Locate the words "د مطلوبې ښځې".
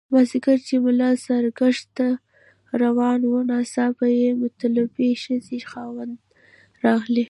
4.17-5.59